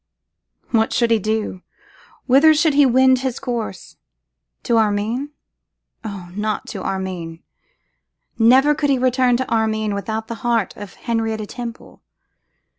[0.71, 1.61] What should he do!
[2.25, 3.97] whither should he wend his course?
[4.63, 5.29] To Armine?
[6.03, 6.31] Oh!
[6.35, 7.43] not to Armine;
[8.39, 12.01] never could he return to Armine without the heart of Henrietta Temple.